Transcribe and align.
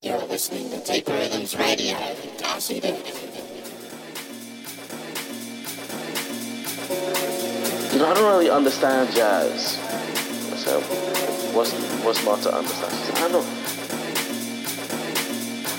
You're 0.00 0.24
listening 0.26 0.70
to 0.70 0.78
Deeper 0.86 1.10
Rhythms 1.10 1.56
Radio 1.56 1.98
with 1.98 2.38
Darcy. 2.38 2.74
You 2.74 2.80
know, 7.98 8.08
I 8.08 8.14
don't 8.14 8.32
really 8.32 8.48
understand 8.48 9.12
jazz. 9.12 9.72
So, 10.62 10.80
what's 11.52 11.72
what's 12.04 12.24
not 12.24 12.40
to 12.42 12.54
understand? 12.54 12.94
I 13.16 13.28
don't. 13.28 13.44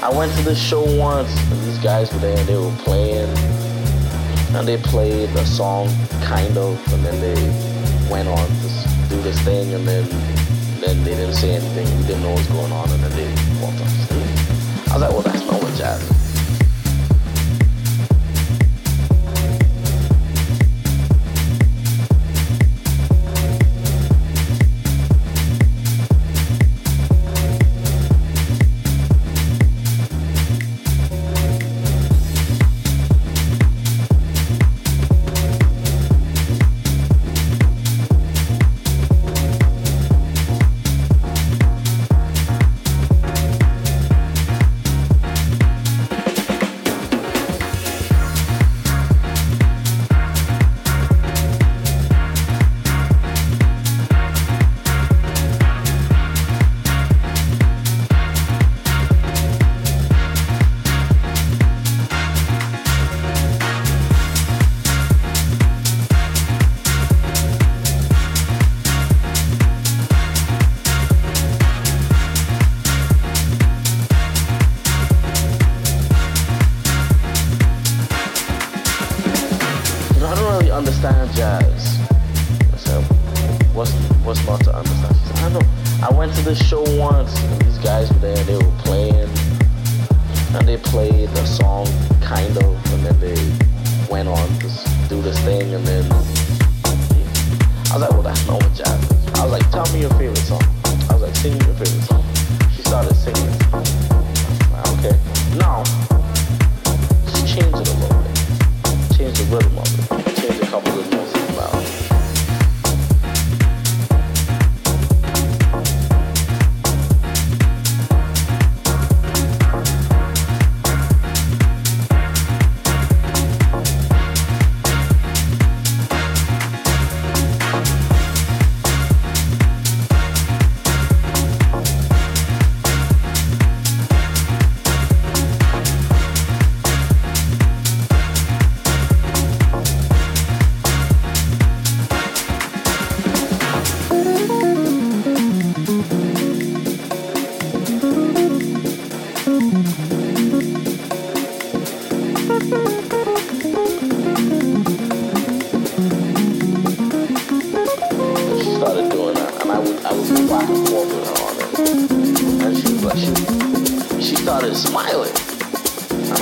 I 0.04 0.10
went 0.18 0.34
to 0.34 0.44
this 0.44 0.62
show 0.62 0.84
once, 0.98 1.34
and 1.50 1.62
these 1.62 1.80
guys 1.80 2.12
were 2.12 2.20
there, 2.20 2.38
and 2.38 2.46
they 2.46 2.58
were 2.58 2.76
playing, 2.80 3.30
and 4.54 4.68
they 4.68 4.76
played 4.76 5.30
a 5.30 5.46
song, 5.46 5.88
kind 6.24 6.58
of, 6.58 6.76
and 6.94 7.06
then 7.06 7.22
they 7.22 7.42
went 8.12 8.28
on 8.28 8.48
to 8.48 9.08
do 9.08 9.22
this 9.22 9.40
thing, 9.44 9.74
and 9.74 9.88
then 9.88 10.04
then 10.82 11.04
they 11.06 11.16
didn't 11.16 11.36
say 11.36 11.52
anything. 11.52 11.88
We 12.02 12.04
didn't 12.06 12.24
know 12.24 12.32
what 12.32 12.40
was 12.40 12.48
going 12.48 12.72
on, 12.74 12.92
and 12.92 13.02
then 13.02 13.16
they 13.16 13.62
walked 13.62 13.80
off 13.80 13.99
like, 15.00 15.12
well, 15.12 15.22
that's 15.22 15.46
not 15.46 15.64
what 15.64 16.29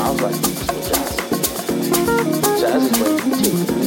was 0.10 0.22
like, 0.22 0.36
"That's 0.36 0.68
what 0.68 0.84
jazz. 0.88 1.10
Jazz 2.62 2.84
is 2.84 3.00
when 3.02 3.14
you 3.44 3.66
take 3.66 3.87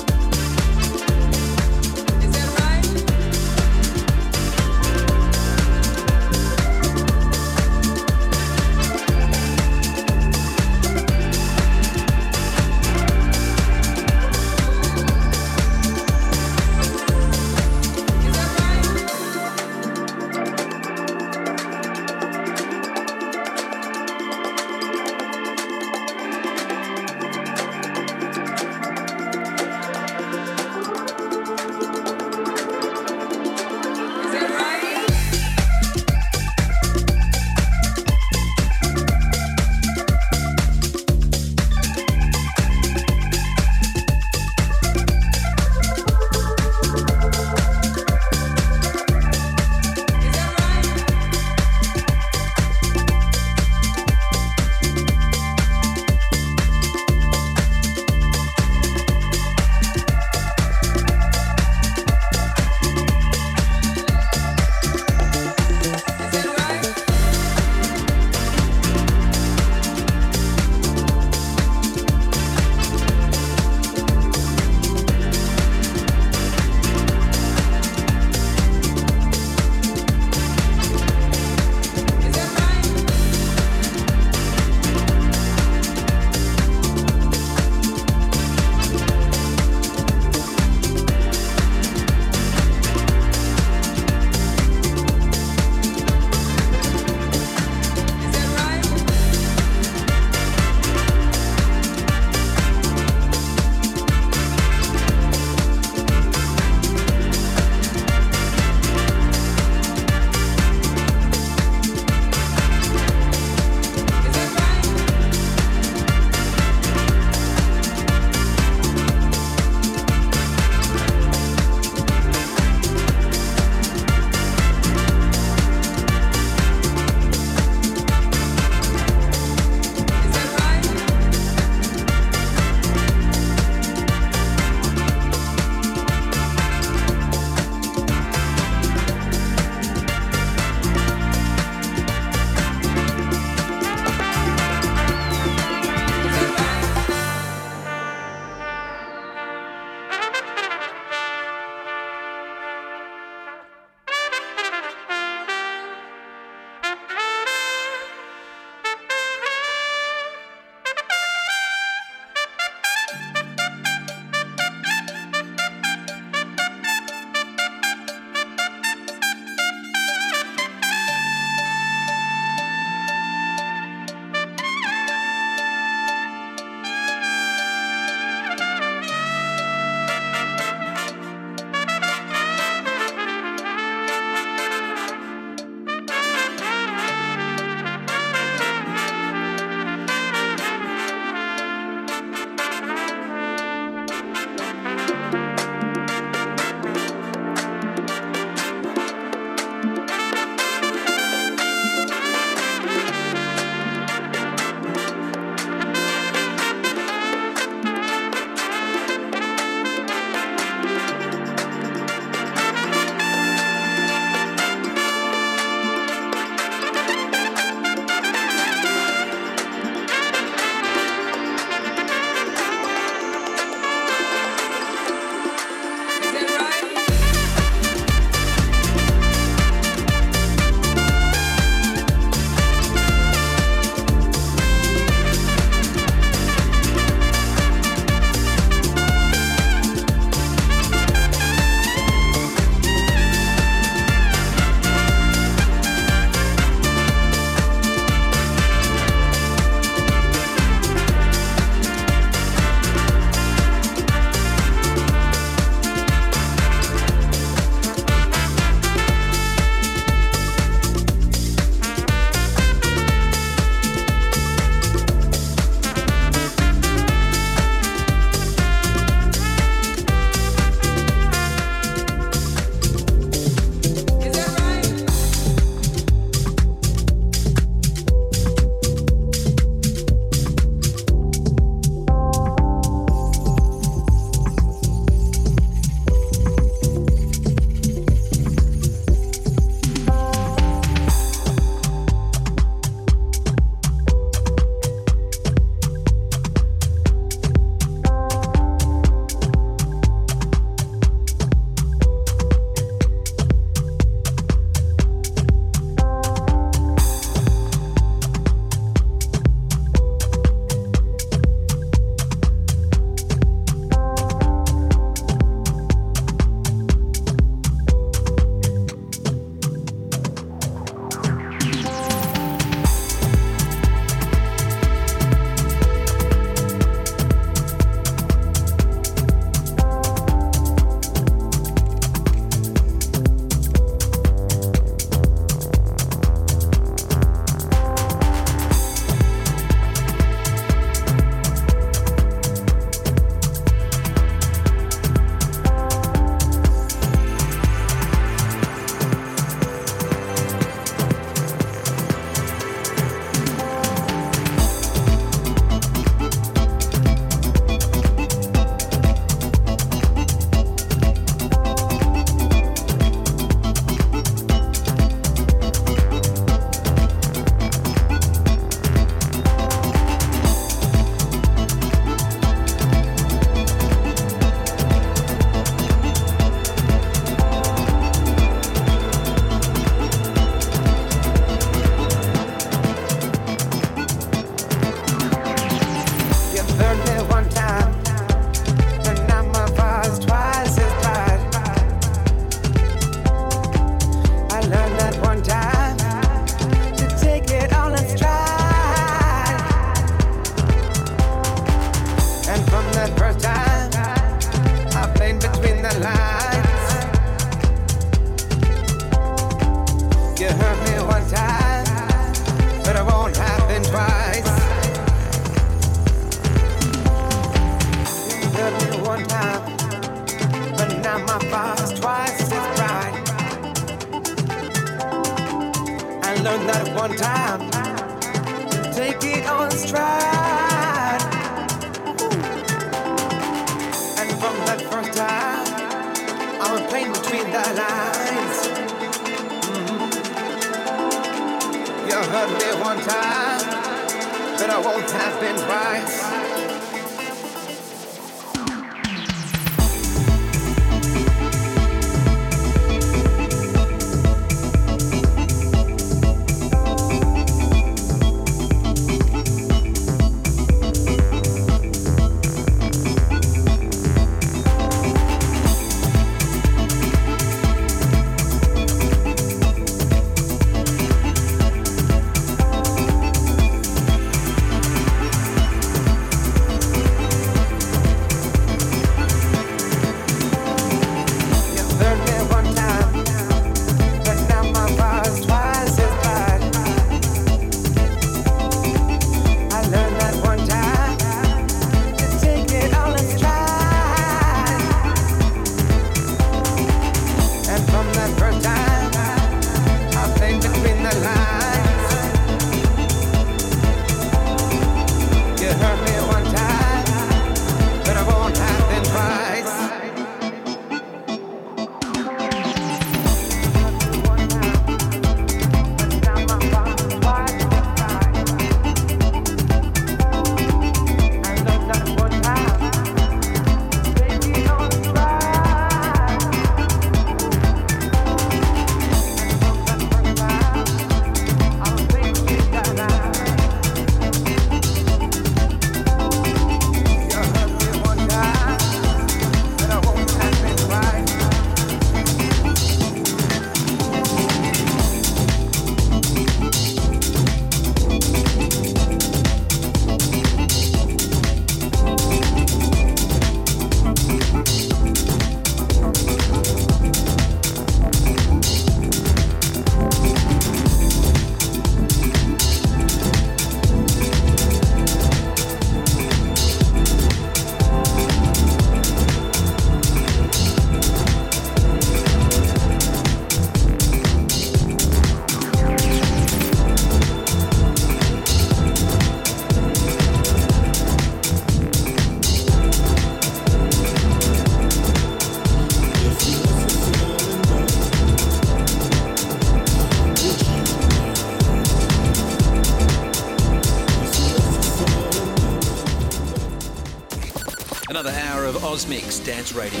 Dance 599.46 599.72
Radio. 599.74 600.00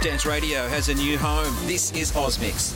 Dance 0.00 0.24
Radio 0.24 0.68
has 0.68 0.88
a 0.88 0.94
new 0.94 1.18
home. 1.18 1.52
This 1.66 1.90
is 1.90 2.12
Osmix. 2.12 2.71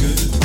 good. 0.00 0.39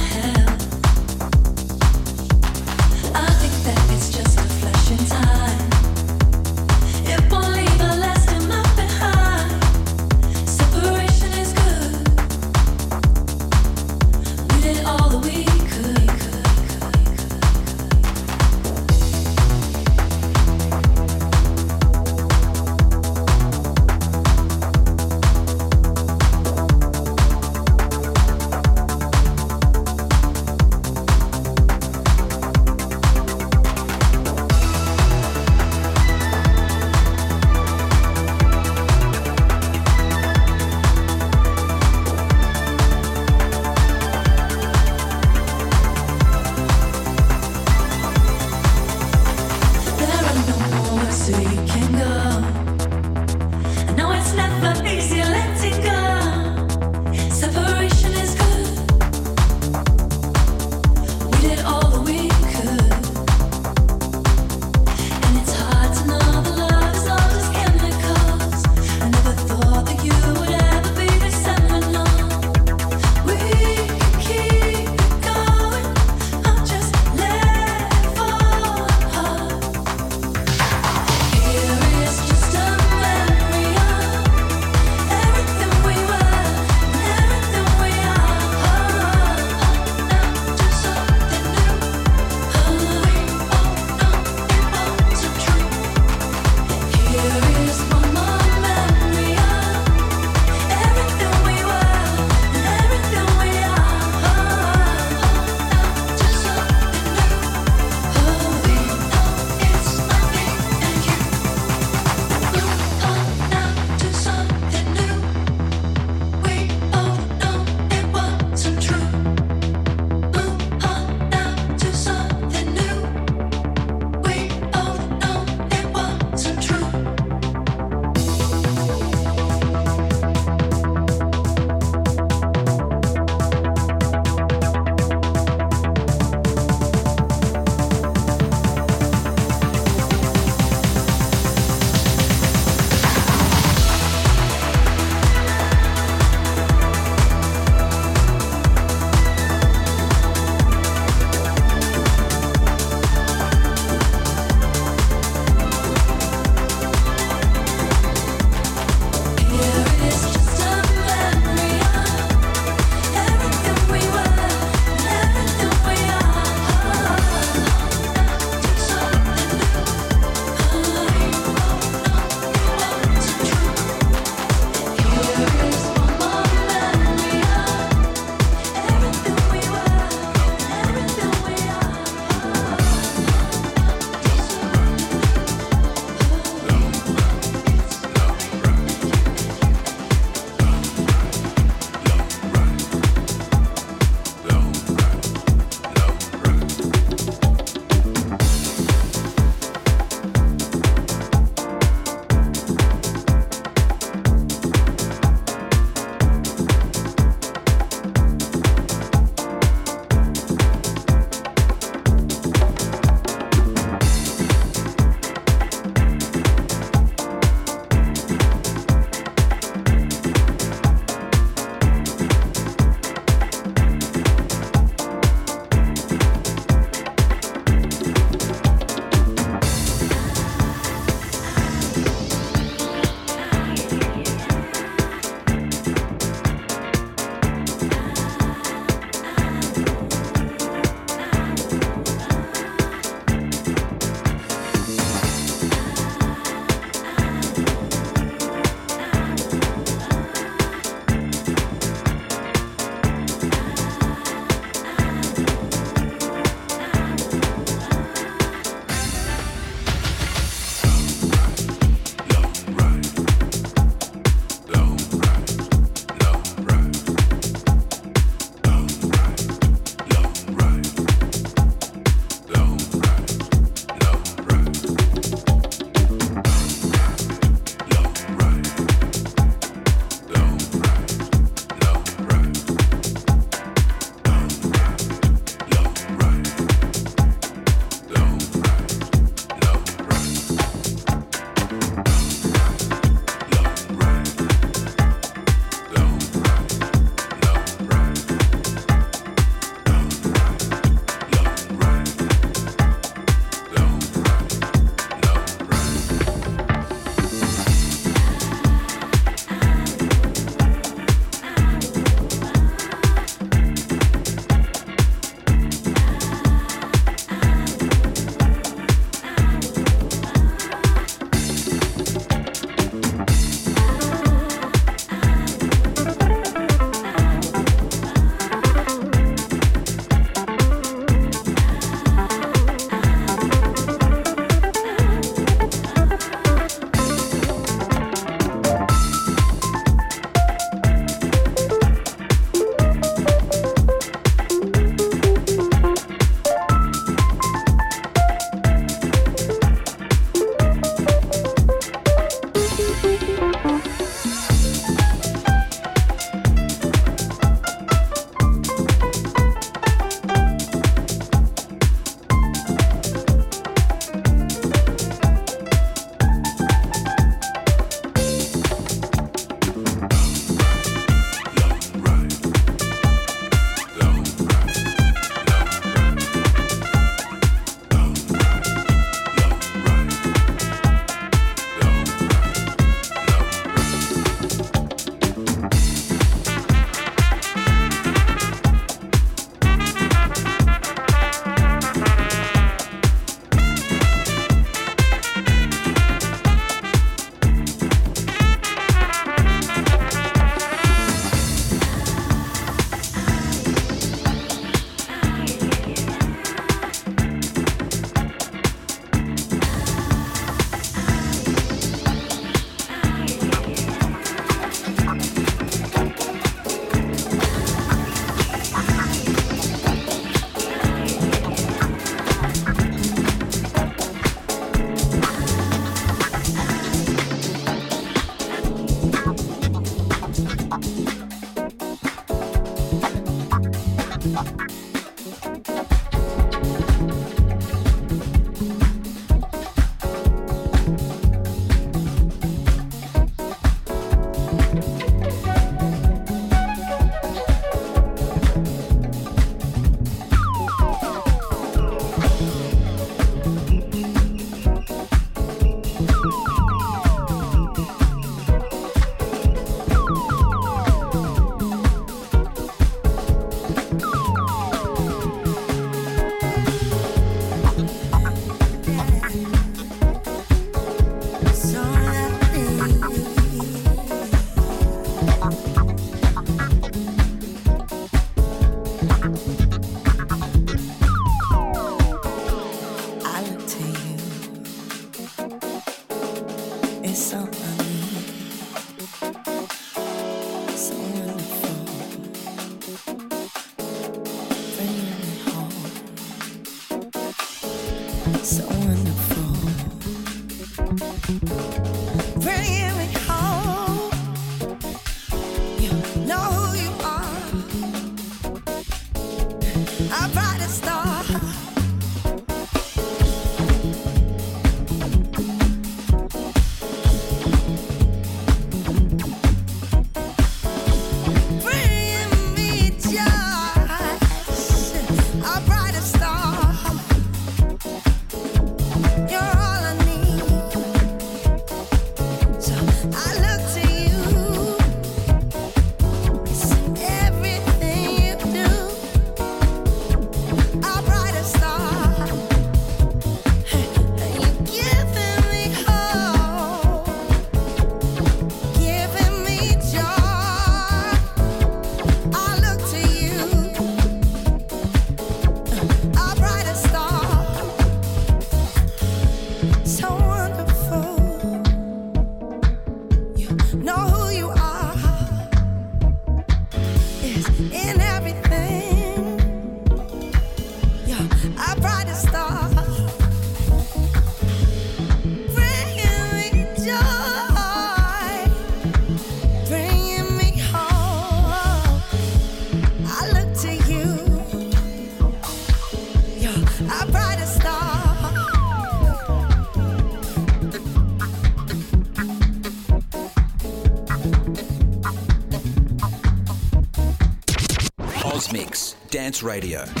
Radio. 599.39 600.00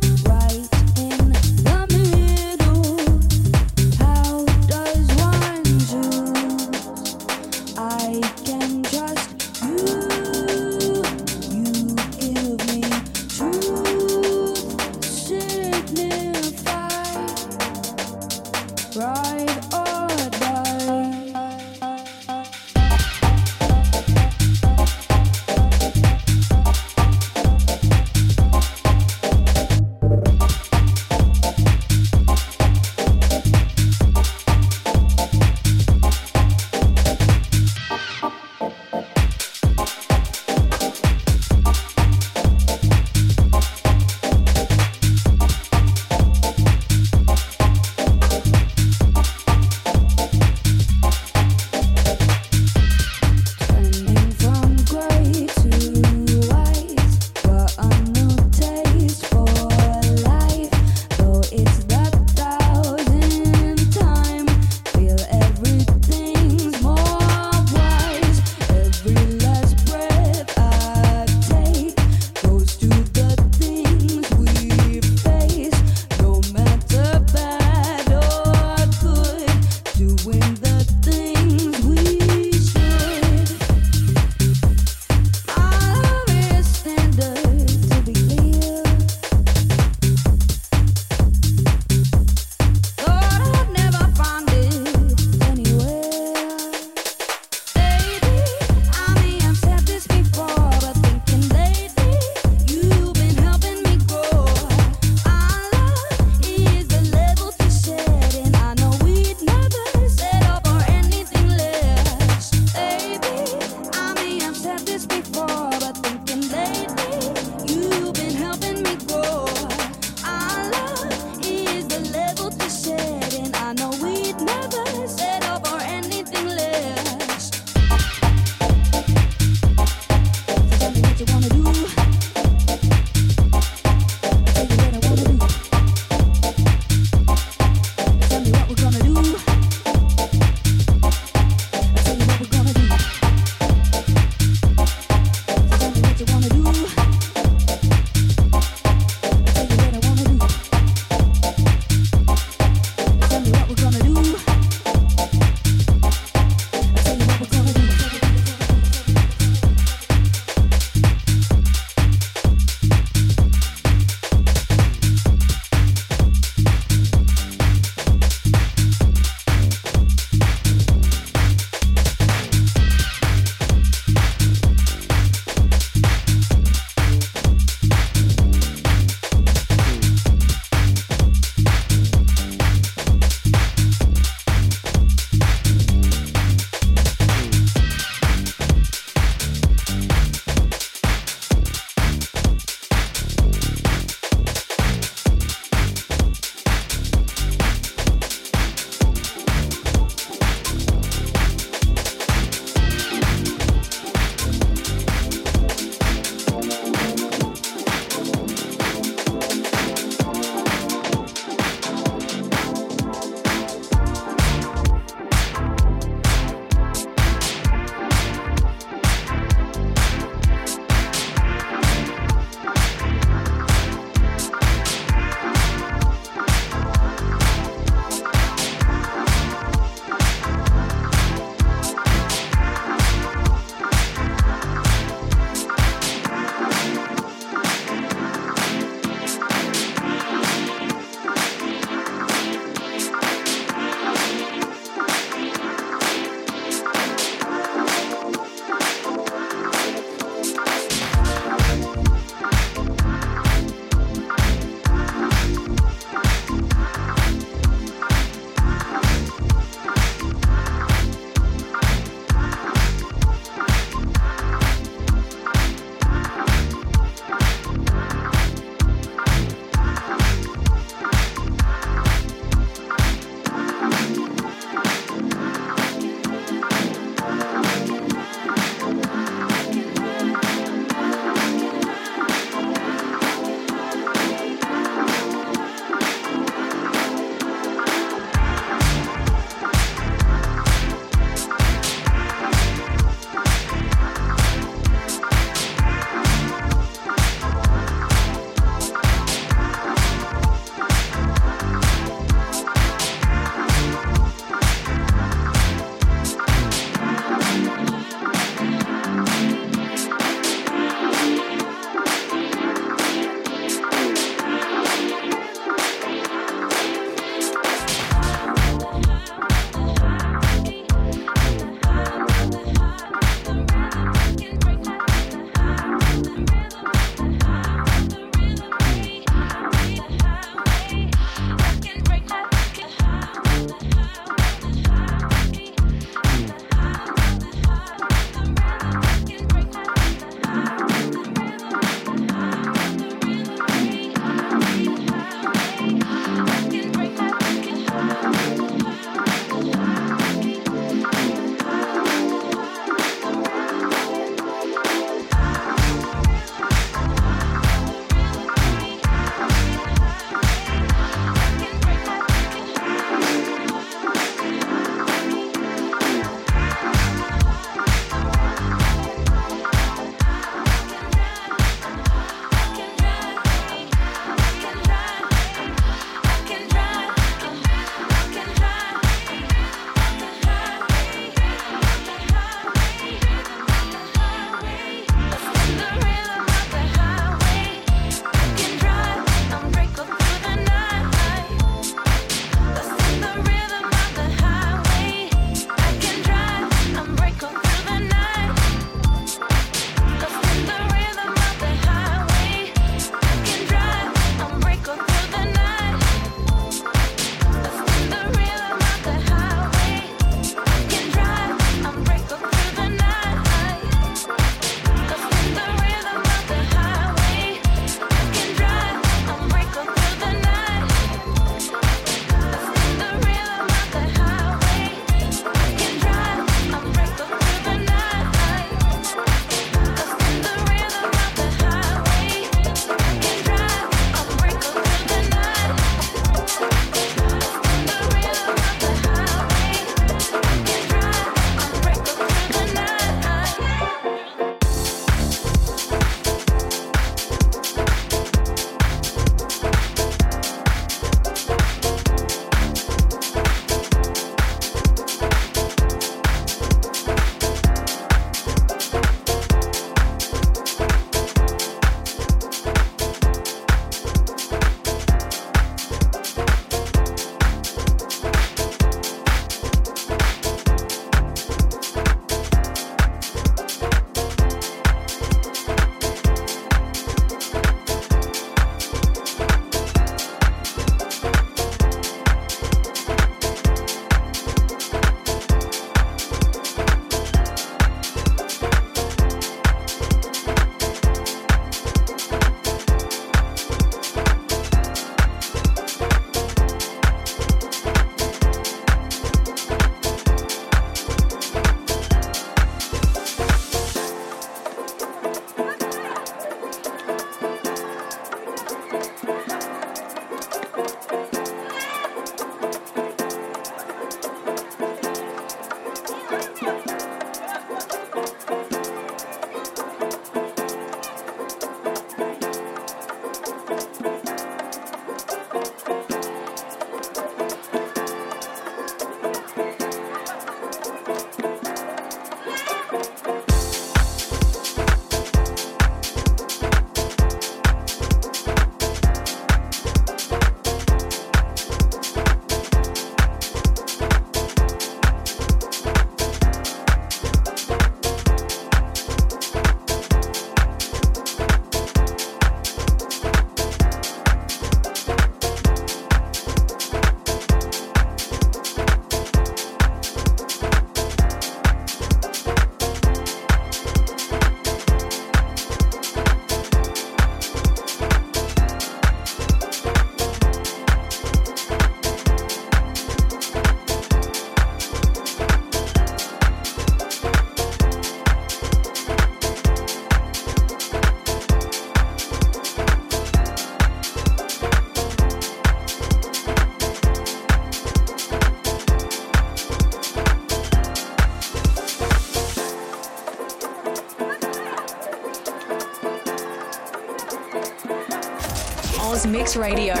Radio. 599.61 600.00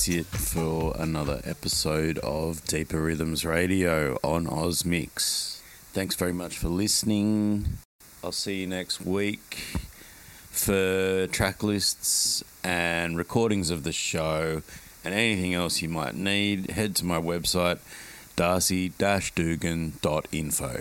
That's 0.00 0.08
it 0.08 0.24
for 0.24 0.96
another 0.98 1.42
episode 1.44 2.16
of 2.20 2.64
Deeper 2.64 3.02
Rhythms 3.02 3.44
Radio 3.44 4.18
on 4.24 4.46
Ozmix. 4.46 5.60
Thanks 5.92 6.14
very 6.14 6.32
much 6.32 6.56
for 6.56 6.68
listening. 6.68 7.66
I'll 8.24 8.32
see 8.32 8.62
you 8.62 8.66
next 8.66 9.04
week 9.04 9.56
for 10.50 11.26
track 11.26 11.62
lists 11.62 12.42
and 12.64 13.18
recordings 13.18 13.68
of 13.68 13.82
the 13.82 13.92
show 13.92 14.62
and 15.04 15.12
anything 15.12 15.52
else 15.52 15.82
you 15.82 15.90
might 15.90 16.14
need. 16.14 16.70
Head 16.70 16.96
to 16.96 17.04
my 17.04 17.20
website 17.20 17.80
darcy-dugan.info. 18.36 20.80